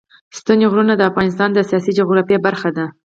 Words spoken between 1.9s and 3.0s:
جغرافیه برخه ده.